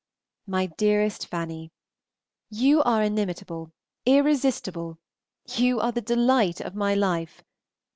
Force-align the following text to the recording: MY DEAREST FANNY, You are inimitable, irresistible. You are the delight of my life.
MY 0.47 0.65
DEAREST 0.79 1.27
FANNY, 1.27 1.71
You 2.49 2.81
are 2.81 3.03
inimitable, 3.03 3.71
irresistible. 4.07 4.97
You 5.49 5.79
are 5.79 5.91
the 5.91 6.01
delight 6.01 6.59
of 6.59 6.73
my 6.73 6.95
life. 6.95 7.43